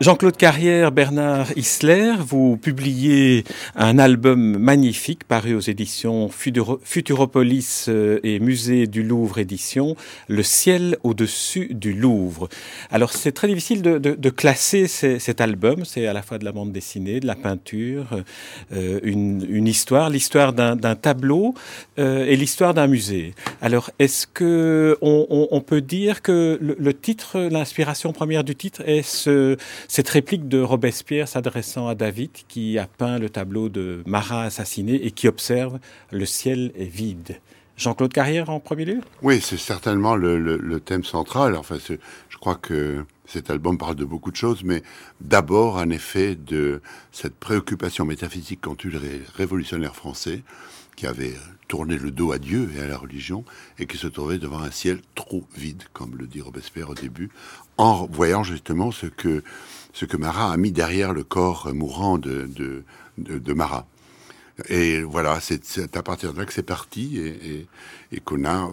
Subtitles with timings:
[0.00, 3.44] Jean-Claude Carrière, Bernard Isler, vous publiez
[3.76, 9.96] un album magnifique paru aux éditions Futuropolis euh, et Musée du Louvre édition,
[10.26, 12.48] Le ciel au-dessus du Louvre.
[12.90, 16.46] Alors c'est très difficile de, de, de classer cet album, c'est à la fois de
[16.46, 18.22] la bande dessinée, de la peinture,
[18.72, 21.52] euh, une, histoire, l'histoire d'un tableau
[21.98, 23.34] euh, et l'histoire d'un musée.
[23.60, 29.02] Alors est-ce que on, peut dire que le, le titre, l'inspiration première du titre est
[29.02, 29.58] ce
[29.90, 34.94] cette réplique de Robespierre s'adressant à David qui a peint le tableau de Marat assassiné
[35.04, 35.80] et qui observe
[36.12, 37.40] le ciel est vide.
[37.80, 39.00] Jean-Claude Carrière en premier lieu?
[39.22, 41.56] Oui, c'est certainement le, thème central.
[41.56, 44.82] Enfin, je crois que cet album parle de beaucoup de choses, mais
[45.22, 50.42] d'abord un effet de cette préoccupation métaphysique qu'ont eu les révolutionnaires français,
[50.94, 51.36] qui avaient
[51.68, 53.46] tourné le dos à Dieu et à la religion,
[53.78, 57.30] et qui se trouvaient devant un ciel trop vide, comme le dit Robespierre au début,
[57.78, 59.42] en voyant justement ce que
[59.94, 62.48] ce que Marat a mis derrière le corps mourant de,
[63.16, 63.86] de Marat.
[64.68, 67.66] Et voilà, c'est à partir de là que c'est parti et, et,
[68.12, 68.70] et qu'on a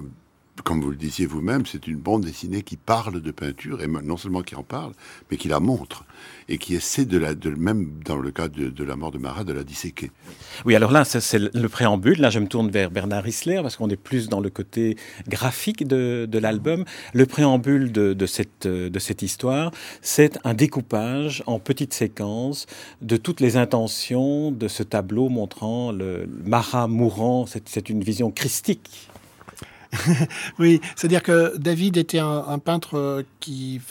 [0.63, 4.17] comme vous le disiez vous-même, c'est une bande dessinée qui parle de peinture, et non
[4.17, 4.93] seulement qui en parle,
[5.29, 6.05] mais qui la montre,
[6.49, 7.19] et qui essaie de
[7.57, 10.11] même dans le cas de, la mort de Marat, de la disséquer.
[10.65, 12.19] Oui, alors là, c'est le préambule.
[12.19, 14.97] Là, je me tourne vers Bernard Isler, parce qu'on est plus dans le côté
[15.27, 16.85] graphique de, l'album.
[17.13, 22.65] Le préambule de, cette, histoire, c'est un découpage en petites séquences
[23.01, 25.93] de toutes les intentions de ce tableau montrant
[26.45, 27.45] Marat mourant.
[27.47, 29.09] C'est une vision christique
[30.59, 33.81] oui, c'est-à-dire que David était un, peintre euh, qui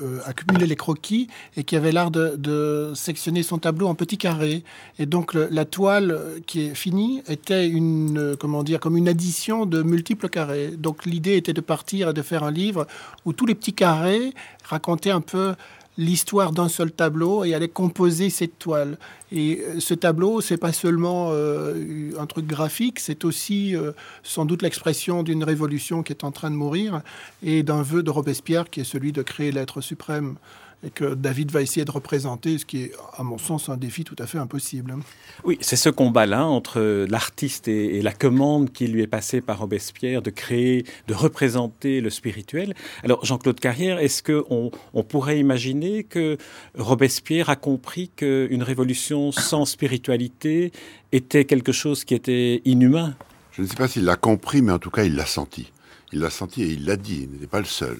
[0.00, 4.64] euh, accumulait les croquis et qui avait l'art de, sectionner son tableau en petits carrés.
[4.98, 9.66] Et donc la toile qui est finie était une, euh, comment dire, comme une addition
[9.66, 10.68] de multiples carrés.
[10.68, 12.86] Donc l'idée était de partir et de faire un livre
[13.24, 14.32] où tous les petits carrés
[14.64, 15.54] racontaient un peu
[15.98, 18.98] l'histoire d'un seul tableau et allait composer cette toile.
[19.30, 23.92] Et euh, ce tableau, c'est pas seulement euh, un truc graphique, c'est aussi euh,
[24.22, 27.02] sans doute l'expression d'une révolution qui est en train de mourir
[27.42, 30.36] et d'un vœu de Robespierre qui est celui de créer l'être suprême
[30.84, 34.02] et que David va essayer de représenter, ce qui est, à mon sens, un défi
[34.02, 34.96] tout à fait impossible.
[35.44, 39.60] Oui, c'est ce combat-là entre l'artiste et, et, la commande qui lui est passée par
[39.60, 42.74] Robespierre de créer, de représenter le spirituel.
[43.04, 46.36] Alors, Jean-Claude Carrière, est-ce qu'on on pourrait imaginer que
[46.76, 50.72] Robespierre a compris qu'une révolution sans spiritualité
[51.12, 53.14] était quelque chose qui était inhumain?
[53.52, 55.70] Je ne sais pas s'il l'a compris, mais en tout cas, il l'a senti.
[56.12, 57.98] Il l'a senti et il l'a dit, il n'était pas le seul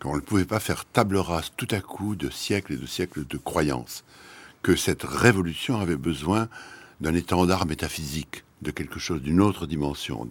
[0.00, 3.26] qu'on ne pouvait pas faire table rase tout à coup de siècles et de siècles
[3.26, 4.04] de croyances,
[4.62, 6.48] que cette révolution avait besoin
[7.00, 10.28] d'un étendard métaphysique, de quelque chose d'une autre dimension.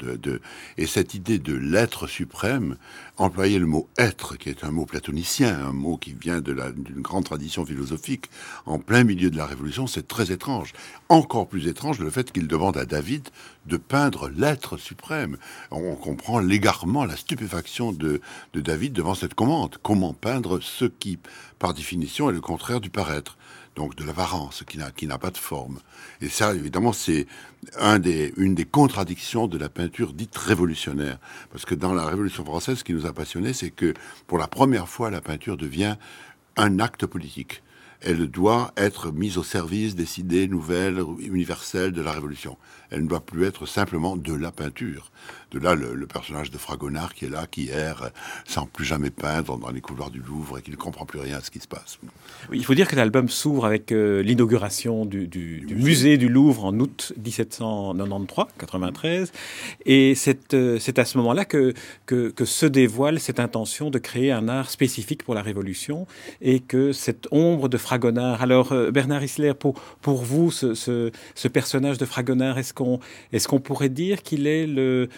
[0.77, 2.77] Et cette idée de l'être suprême,
[3.17, 7.25] employer le mot être, qui est un mot platonicien, un mot qui vient d'une grande
[7.25, 8.29] tradition philosophique,
[8.65, 10.73] en plein milieu de la Révolution, c'est très étrange.
[11.09, 13.29] Encore plus étrange le fait qu'il demande à David
[13.65, 15.37] de peindre l'être suprême.
[15.71, 18.21] On comprend l'égarement, la stupéfaction de
[18.53, 19.77] David devant cette commande.
[19.81, 21.19] Comment peindre ce qui,
[21.59, 23.37] par définition, est le contraire du paraître?
[23.75, 24.03] Donc de
[24.65, 25.79] qui n'a qui n'a pas de forme.
[26.21, 27.27] Et ça, évidemment, c'est
[27.79, 31.17] une des contradictions de la peinture dite révolutionnaire.
[31.51, 33.93] Parce que dans la Révolution française, ce qui nous a passionné, c'est que
[34.27, 35.95] pour la première fois, la peinture devient
[36.57, 37.63] un acte politique.
[38.01, 42.57] Elle doit être mise au service des idées nouvelles, universelles de la Révolution.
[42.91, 45.11] Elle ne doit plus être simplement de la peinture.
[45.51, 48.11] De là, le, le, personnage de Fragonard qui est là, qui erre
[48.45, 51.37] sans plus jamais peindre dans les couloirs du Louvre et qui ne comprend plus rien
[51.37, 51.99] à ce qui se passe.
[52.49, 56.29] Oui, il faut dire que l'album s'ouvre avec euh, l'inauguration du, du, du, musée du
[56.29, 59.31] Louvre en août 1793, 93.
[59.85, 61.73] Et c'est euh, à ce moment-là que,
[62.05, 66.07] que, que, se dévoile cette intention de créer un art spécifique pour la Révolution
[66.41, 67.88] et que cette ombre de Fragonard.
[67.91, 73.89] Alors, euh, Bernard Isler, pour, pour vous, ce, ce, personnage de Fragonard, est-ce qu'on pourrait
[73.89, 75.09] dire qu'il est le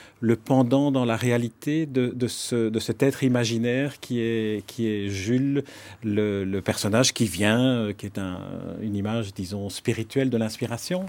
[0.45, 5.63] pendant dans la réalité de, de, ce, de cet être imaginaire qui est, Jules,
[6.03, 8.39] le, le personnage qui vient, euh, qui est un,
[8.81, 11.05] une image, disons, spirituelle de l'inspiration?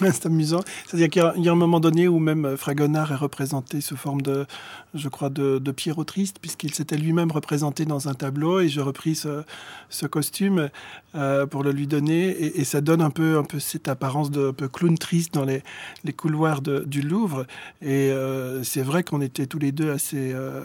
[0.00, 0.60] C'est amusant.
[0.86, 4.46] C'est-à-dire qu'il y, a un moment donné où même Fragonard est représenté sous forme de,
[4.94, 9.14] je crois, de, Pierrot triste, puisqu'il s'était lui-même représenté dans un tableau, et j'ai repris
[9.16, 10.70] ce, costume
[11.14, 14.52] euh, pour le lui donner, et, ça donne un peu, un peu cette apparence de
[14.72, 15.62] clown triste dans les,
[16.16, 17.46] couloirs du Louvre.
[17.82, 20.60] Et euh, c'est vrai qu'on était tous les deux assez, euh,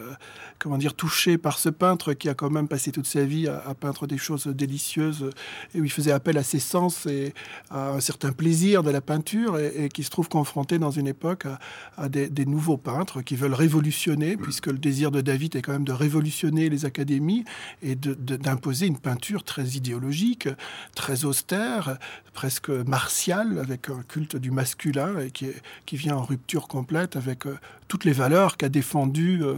[0.59, 3.73] comment dire, touchés par ce peintre qui a quand même passé toute sa vie à,
[3.73, 5.29] peindre des choses délicieuses,
[5.73, 7.33] et où il faisait appel à ses sens et
[7.69, 9.18] à un certain plaisir de la peinture,
[9.57, 11.59] et, et qui se trouve confronté dans une époque à,
[11.97, 15.73] à des, des, nouveaux peintres qui veulent révolutionner, puisque le désir de David est quand
[15.73, 17.43] même de révolutionner les académies
[17.81, 20.47] et d'imposer une peinture très idéologique,
[20.95, 21.97] très austère,
[22.33, 27.15] presque martiale, avec un culte du masculin et qui, est, qui vient en rupture complète
[27.15, 27.57] avec euh,
[27.87, 29.55] toutes les valeurs qu'a défendu euh,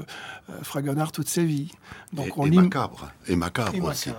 [0.63, 1.71] Fragonard toute sa vie.
[2.13, 4.09] Donc et, on et macabre, et macabre, et aussi.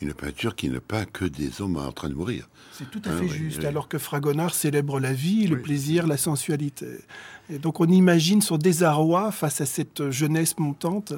[0.00, 2.48] Une peinture qui ne peint que des hommes en train de mourir.
[2.72, 5.62] C'est tout à fait ah, juste, oui, alors que Fragonard célèbre la vie, le oui.
[5.62, 6.86] plaisir, la sensualité.
[7.50, 11.14] Et donc on imagine son désarroi face à cette jeunesse montante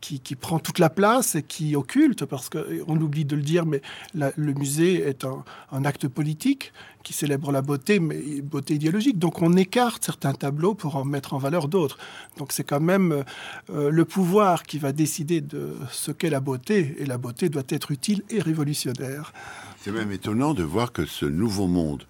[0.00, 3.66] qui, qui prend toute la place et qui occulte, parce qu'on oublie de le dire,
[3.66, 3.82] mais
[4.14, 6.72] la, le musée est un, un, acte politique
[7.02, 9.18] qui célèbre la beauté, mais beauté idéologique.
[9.18, 11.98] Donc on écarte certains tableaux pour en mettre en valeur d'autres.
[12.38, 13.24] Donc c'est quand même
[13.70, 17.64] euh, le pouvoir qui va décider de ce qu'est la beauté, et la beauté doit
[17.68, 19.32] être utile et révolutionnaire.
[19.80, 22.04] C'est même étonnant de voir que ce nouveau monde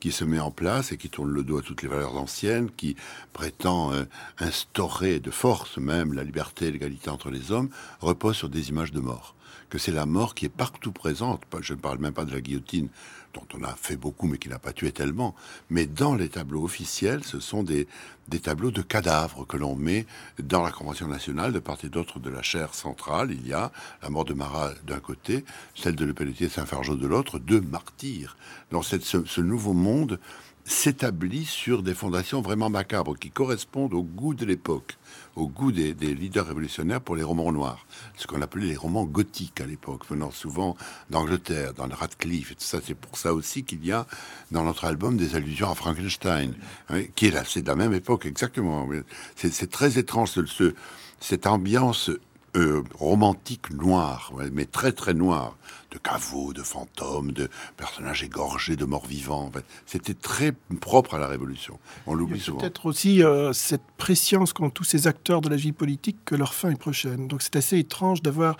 [0.00, 2.70] qui se met en place et qui tourne le dos à toutes les valeurs anciennes,
[2.70, 2.96] qui
[3.32, 4.04] prétend euh,
[4.38, 7.68] instaurer de force même la liberté et l'égalité entre les hommes,
[8.00, 9.36] repose sur des images de mort.
[9.68, 11.42] Que c'est la mort qui est partout présente.
[11.60, 12.88] Je ne parle même pas de la guillotine,
[13.34, 15.34] dont on a fait beaucoup mais qui n'a pas tué tellement.
[15.68, 17.86] Mais dans les tableaux officiels, ce sont des,
[18.28, 20.06] des tableaux de cadavres que l'on met
[20.42, 23.30] dans la Convention nationale de part et d'autre de la chaire centrale.
[23.32, 23.72] Il y a
[24.02, 25.44] la mort de Marat d'un côté,
[25.74, 28.36] celle de Le Pelletier Saint-Fargeau de l'autre, deux martyrs.
[28.70, 30.18] Dans cette, ce, ce nouveau monde
[30.64, 34.98] s'établit sur des fondations vraiment macabres qui correspondent au goût de l'époque,
[35.36, 37.86] au goût des, leaders révolutionnaires pour les romans noirs,
[38.16, 40.76] ce qu'on appelait les romans gothiques à l'époque, venant souvent
[41.08, 42.78] d'Angleterre, dans le Radcliffe et tout ça.
[42.84, 44.06] C'est pour ça aussi qu'il y a
[44.50, 46.54] dans notre album des allusions à Frankenstein,
[46.88, 48.88] hein, qui est là, c'est de la même époque exactement.
[49.36, 50.74] C'est très étrange ce,
[51.20, 52.10] cette ambiance
[52.56, 55.56] euh, romantique noir, mais très très noir,
[55.90, 59.46] de caveaux, de fantômes, de personnages égorgés, de morts vivants.
[59.46, 59.64] En fait.
[59.86, 61.78] C'était très propre à la Révolution.
[62.06, 62.58] On l'oublie souvent.
[62.58, 66.54] Peut-être aussi euh, cette préscience qu'ont tous ces acteurs de la vie politique que leur
[66.54, 67.28] fin est prochaine.
[67.28, 68.56] Donc c'est assez étrange d'avoir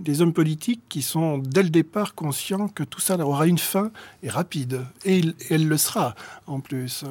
[0.00, 3.90] des hommes politiques qui sont dès le départ conscients que tout ça aura une fin
[4.22, 4.84] et rapide.
[5.04, 6.14] Et, il, et elle le sera
[6.46, 7.04] en plus.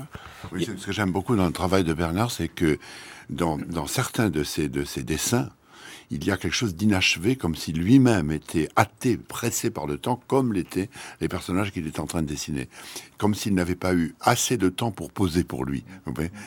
[0.52, 2.78] Oui, ce que j'aime beaucoup dans le travail de Bernard, c'est que
[3.30, 5.50] dans, dans certains de ces, de ces dessins,
[6.12, 10.22] il y a quelque chose d'inachevé, comme si lui-même était hâté, pressé par le temps,
[10.28, 10.90] comme l'étaient
[11.22, 12.68] les personnages qu'il était en train de dessiner.
[13.18, 15.84] Comme s'il n'avait pas eu assez de temps pour poser pour lui.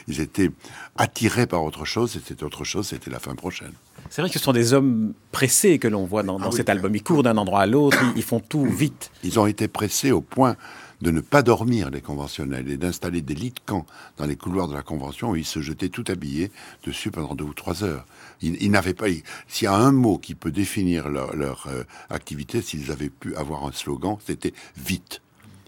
[0.07, 0.51] Ils étaient
[0.97, 3.73] attirés par autre chose, et autre chose, c'était la fin prochaine.
[4.11, 6.57] C'est vrai que ce sont des hommes pressés que l'on voit dans, dans ah oui,
[6.57, 6.95] cet album.
[6.95, 9.11] Ils courent d'un endroit à l'autre, ils, ils font tout vite.
[9.23, 10.57] Ils ont été pressés au point
[11.01, 14.69] de ne pas dormir les conventionnels et d'installer des lits de camp dans les couloirs
[14.69, 16.51] de la convention où ils se jetaient tout habillés
[16.85, 18.05] dessus pendant deux ou trois heures.
[18.43, 19.07] Ils, ils n'avaient pas.
[19.47, 23.37] S'il y a un mot qui peut définir leur, leur euh, activité, s'ils avaient pu
[23.37, 25.21] avoir un slogan, c'était vite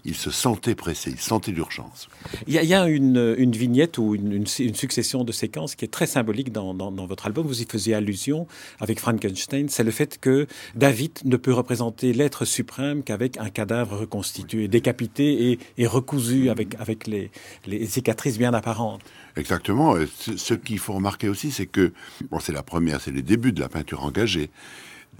[0.05, 2.09] il se sentait pressé, il sentait l'urgence.
[2.47, 5.31] Il y a, il y a une, une, vignette ou une, une, une, succession de
[5.31, 7.45] séquences qui est très symbolique dans, dans, dans, votre album.
[7.45, 8.47] Vous y faisiez allusion
[8.79, 9.69] avec Frankenstein.
[9.69, 15.51] C'est le fait que David ne peut représenter l'être suprême qu'avec un cadavre reconstitué, décapité
[15.51, 17.29] et, et recousu avec, avec les,
[17.67, 19.01] les cicatrices bien apparentes.
[19.35, 19.95] Exactement.
[20.35, 21.93] Ce qu'il faut remarquer aussi, c'est que,
[22.29, 24.49] bon, c'est la première, c'est les débuts de la peinture engagée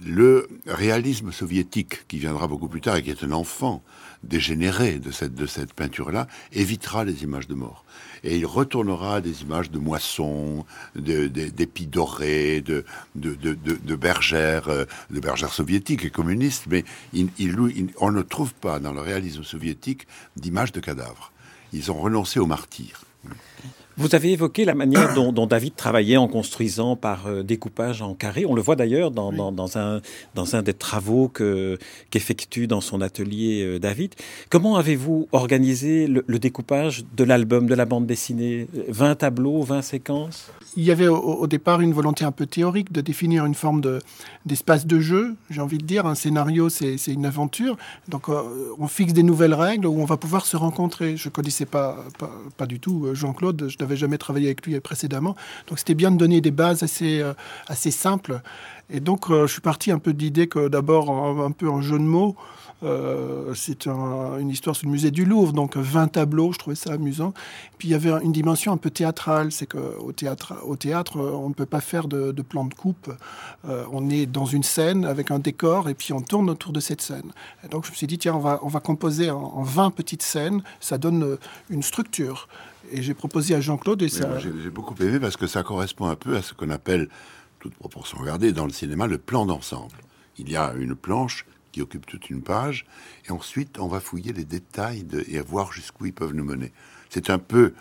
[0.04, 3.82] le réalisme soviétique, qui viendra beaucoup plus tard et qui est un enfant
[4.22, 7.84] dégénéré de cette, de cette peinture-là, évitera les images de mort.
[8.24, 12.84] Et il retournera à des images de moissons, d'épis dorés, de,
[13.16, 14.68] de, de, de, bergères,
[15.10, 17.56] de bergères soviétiques et communistes, mais il,
[17.98, 20.06] on ne trouve pas dans le réalisme soviétique
[20.36, 21.32] d'images de cadavres.
[21.72, 23.02] Ils ont renoncé au martyr.
[23.96, 28.14] Vous avez évoqué la manière dont, dont David travaillait en construisant par euh, découpage en
[28.14, 28.46] carré.
[28.46, 29.36] On le voit d'ailleurs dans, oui.
[29.36, 30.00] dans, dans, un,
[30.34, 31.28] dans un des travaux
[32.10, 34.14] qu'effectue qu dans son atelier euh, David.
[34.48, 38.66] Comment avez-vous organisé le, le découpage de l'album, de la bande dessinée?
[38.88, 40.50] 20 tableaux, 20 séquences?
[40.76, 43.82] Il y avait au, départ une volonté un peu théorique de définir une forme
[44.46, 46.06] d'espace de, jeu, j'ai envie de dire.
[46.06, 47.76] Un scénario, c'est une aventure.
[48.08, 48.42] Donc euh,
[48.78, 51.16] on fixe des nouvelles règles où on va pouvoir se rencontrer.
[51.16, 53.68] Je ne connaissais pas, pas, pas du tout Jean-Claude.
[53.68, 55.36] Je n'avais jamais travaillé avec lui précédemment.
[55.68, 57.22] Donc c'était bien de donner des bases assez,
[57.66, 58.40] assez simples.
[58.88, 61.98] Et donc je suis parti un peu de l'idée que d'abord, un, peu en jeu
[61.98, 62.36] de mots,
[62.82, 66.92] euh, c'est une histoire sur le musée du Louvre, donc 20 tableaux, je trouvais ça
[66.92, 67.32] amusant.
[67.78, 71.48] Puis il y avait une dimension un peu théâtrale, c'est qu'au théâtre, au théâtre, on
[71.48, 73.12] ne peut pas faire de, plan de coupe.
[73.68, 76.80] Euh, on est dans une scène avec un décor et puis on tourne autour de
[76.80, 77.32] cette scène.
[77.64, 80.22] Et donc je me suis dit, tiens, on va, on va composer en, 20 petites
[80.22, 81.36] scènes, ça donne euh,
[81.70, 82.48] une structure.
[82.90, 84.38] Et j'ai proposé à Jean-Claude et ça...
[84.38, 87.08] J'ai beaucoup aimé parce que ça correspond un peu à ce qu'on appelle,
[87.60, 89.96] toute proportion gardée, dans le cinéma, le plan d'ensemble.
[90.36, 92.86] Il y a une planche qui occupe toute une page,
[93.26, 96.72] et ensuite on va fouiller les détails de, et voir jusqu'où ils peuvent nous mener.
[97.10, 97.74] C'est un peu,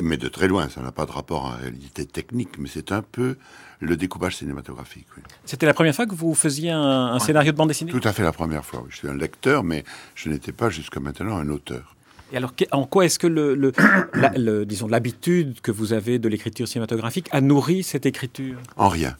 [0.00, 2.92] mais de très loin, ça n'a pas de rapport à la réalité technique, mais c'est
[2.92, 3.36] un peu
[3.80, 5.06] le découpage cinématographique.
[5.44, 7.92] C'était la première fois que vous faisiez un, scénario de bande dessinée?
[7.92, 8.84] Tout à fait la première fois.
[8.88, 9.84] Je suis un lecteur, mais
[10.14, 11.94] je n'étais pas jusqu'à maintenant un auteur.
[12.32, 17.28] Et alors, en quoi est-ce que le, disons, l'habitude que vous avez de l'écriture cinématographique
[17.30, 18.58] a nourri cette écriture?
[18.76, 19.16] En rien.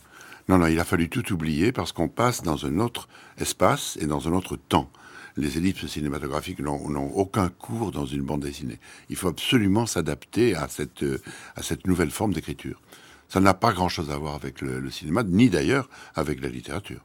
[0.49, 4.07] Non, non, il a fallu tout oublier parce qu'on passe dans un autre espace et
[4.07, 4.89] dans un autre temps.
[5.37, 8.79] Les ellipses cinématographiques n'ont aucun cours dans une bande dessinée.
[9.11, 12.81] Il faut absolument s'adapter à cette, nouvelle forme d'écriture.
[13.29, 17.01] Ça n'a pas grand-chose à voir avec le, cinéma, ni d'ailleurs avec la littérature.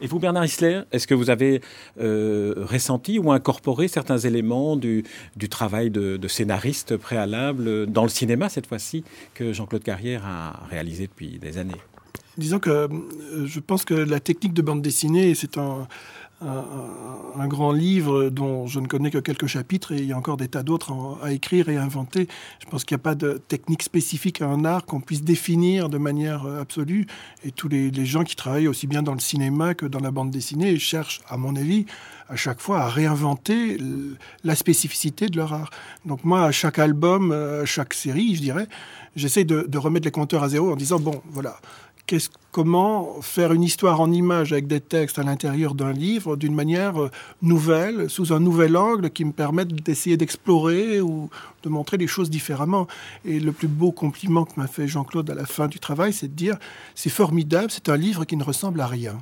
[0.00, 1.60] Et vous, Bernard Isler, est-ce que vous avez
[2.00, 5.04] euh, ressenti ou incorporé certains éléments du,
[5.50, 11.38] travail de, scénariste préalable dans le cinéma, cette fois-ci, que Jean-Claude Carrière a réalisé depuis
[11.38, 11.76] des années?
[12.40, 12.88] Disons que euh,
[13.44, 15.86] je pense que la technique de bande dessinée, c'est un,
[16.42, 20.38] un, grand livre dont je ne connais que quelques chapitres et il y a encore
[20.38, 22.28] des tas d'autres à écrire et à inventer.
[22.60, 25.90] Je pense qu'il n'y a pas de technique spécifique à un art qu'on puisse définir
[25.90, 27.06] de manière euh, absolue.
[27.44, 30.10] Et tous les, les, gens qui travaillent aussi bien dans le cinéma que dans la
[30.10, 31.84] bande dessinée cherchent, à mon avis,
[32.28, 33.76] à chaque fois à réinventer
[34.44, 35.70] la spécificité de leur art.
[36.06, 38.66] Donc moi, à chaque album, à chaque série, je dirais,
[39.16, 41.56] j'essaie de remettre les compteurs à zéro en disant, bon, voilà,
[42.52, 47.00] comment faire une histoire en images avec des textes à l'intérieur d'un livre d'une manière
[47.00, 47.10] euh,
[47.42, 51.30] nouvelle, sous un nouvel angle qui me permette d'essayer d'explorer ou
[51.62, 52.86] de montrer les choses différemment.
[53.24, 56.28] Et le plus beau compliment que m'a fait Jean-Claude à la fin du travail, c'est
[56.28, 56.56] de dire
[56.94, 59.18] c'est formidable, c'est un livre qui ne ressemble à rien.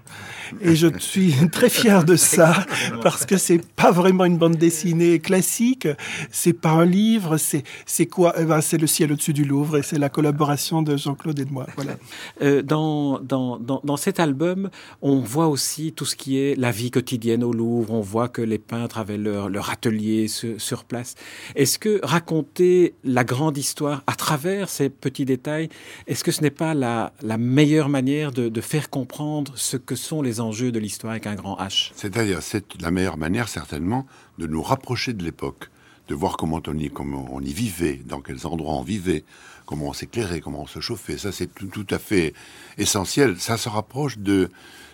[0.61, 2.67] Et je suis très fier de ça
[3.03, 5.89] parce que c'est pas vraiment une bande dessinée classique,
[6.31, 8.35] c'est pas un livre, c'est c'est quoi?
[8.39, 11.45] Eh ben, c'est le ciel au-dessus du Louvre et c'est la collaboration de Jean-Claude et
[11.45, 11.67] de moi.
[11.77, 11.97] Voilà.
[12.43, 14.71] Euh, dans, dans, dans, dans, cet album,
[15.03, 17.93] on voit aussi tout ce qui est la vie quotidienne au Louvre.
[17.93, 21.15] On voit que les peintres avaient leur, leur atelier sur, place.
[21.57, 25.71] Est-ce que raconter la grande histoire à travers ces petits détails,
[26.07, 30.39] est-ce que ce n'est pas la, meilleure manière de, faire comprendre ce que sont les
[30.39, 31.91] enjeux de l'histoire avec un grand H?
[31.95, 34.07] C'est-à-dire, c'est la meilleure manière certainement
[34.37, 35.71] de nous rapprocher de l'époque
[36.09, 39.25] de voir comment on y vivait, dans quels endroits on vivait,
[39.65, 41.17] comment on s'éclairait, comment on se chauffait.
[41.17, 42.35] Ça, c'est tout, à fait
[42.77, 43.39] essentiel.
[43.39, 44.51] Ça se rapproche de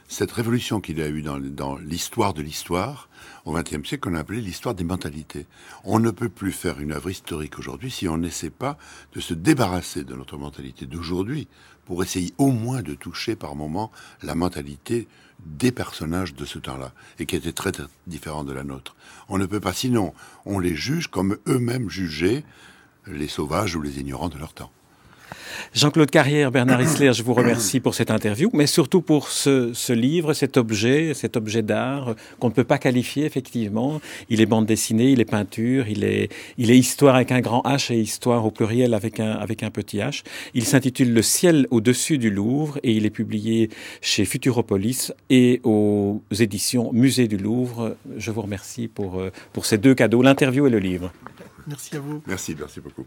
[0.08, 3.08] cette révolution qu'il a eu dans, l'histoire de l'histoire
[3.44, 5.46] au XXe siècle qu'on a appelé l'histoire des mentalités.
[5.84, 8.78] On ne peut plus faire une œuvre historique aujourd'hui si on n'essaie pas
[9.14, 11.48] de se débarrasser de notre mentalité d'aujourd'hui
[11.84, 13.90] pour essayer au moins de toucher par moment
[14.22, 15.08] la mentalité
[15.44, 18.96] des personnages de ce temps-là et qui était très, très différente de la nôtre.
[19.28, 20.14] On ne peut pas, sinon
[20.46, 22.44] on les juge comme eux-mêmes jugeaient
[23.06, 24.70] les sauvages ou les ignorants de leur temps.
[25.74, 30.32] Jean-Claude Carrière, Bernard Isler, je vous remercie pour cette interview, mais surtout pour ce, livre,
[30.34, 34.00] cet objet, cet objet d'art qu'on ne peut pas qualifier effectivement.
[34.28, 37.62] Il est bande dessinée, il est peinture, il est, il est histoire avec un grand
[37.62, 40.22] H et histoire au pluriel avec un, avec un petit H.
[40.54, 46.22] Il s'intitule Le ciel au-dessus du Louvre et il est publié chez Futuropolis et aux
[46.38, 47.96] éditions Musée du Louvre.
[48.16, 51.12] Je vous remercie pour, euh, pour ces deux cadeaux, l'interview et le livre.
[51.66, 52.22] Merci à vous.
[52.26, 53.06] Merci, merci beaucoup.